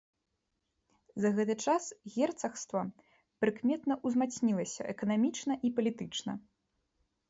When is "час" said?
1.65-1.83